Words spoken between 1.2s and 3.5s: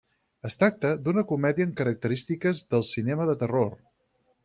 comèdia amb característiques del cinema de